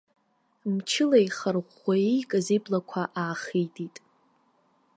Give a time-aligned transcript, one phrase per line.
[0.73, 3.95] Мчыла еихарӷәӷәа иикыз иблақәа аахитит.